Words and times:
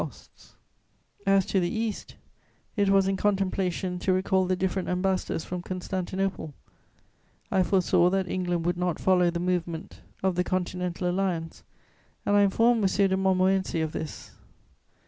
[Sidenote: 0.01 0.17
The 0.17 0.27
Eastern 0.33 1.05
question.] 1.25 1.37
As 1.37 1.45
to 1.45 1.59
the 1.59 1.69
East, 1.71 2.15
it 2.75 2.89
was 2.89 3.07
in 3.07 3.17
contemplation 3.17 3.99
to 3.99 4.11
recall 4.11 4.47
the 4.47 4.55
different 4.55 4.89
ambassadors 4.89 5.45
from 5.45 5.61
Constantinople. 5.61 6.55
I 7.51 7.61
foresaw 7.61 8.09
that 8.09 8.27
England 8.27 8.65
would 8.65 8.77
not 8.77 8.97
follow 8.99 9.29
the 9.29 9.39
movement 9.39 10.01
of 10.23 10.33
the 10.33 10.43
Continental 10.43 11.07
Alliance, 11.07 11.61
and 12.25 12.35
I 12.35 12.41
informed 12.41 12.81
M. 12.83 13.09
de 13.09 13.15
Montmorency 13.15 13.79
of 13.81 13.91
this. 13.91 14.31